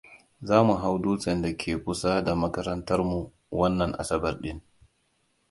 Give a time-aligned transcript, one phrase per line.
[0.47, 3.19] Za mu hau dutsen da ke kusa da makarantarmu
[3.57, 4.57] wannan Asabar ɗin.